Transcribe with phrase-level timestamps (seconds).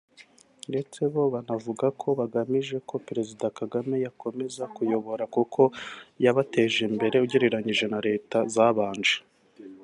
[0.69, 5.61] ndetse bo banavuga ko bagamije ko Perezida Kagame yakomeza kubayobora kuko
[6.23, 9.17] yabateje imbere ugereranyije na leta zabanje